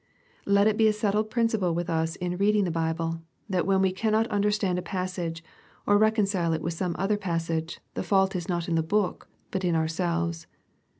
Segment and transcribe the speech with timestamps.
[0.47, 3.91] Let it be a settled principle with us in reading the Bible, that when we
[3.91, 5.43] cannot understand a passage,
[5.85, 9.63] or reconcile it with some other passage, the fault is not in the Book, but
[9.63, 10.47] in ourselves.